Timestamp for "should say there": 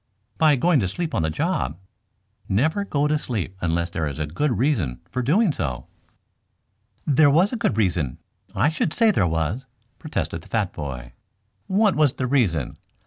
8.69-9.27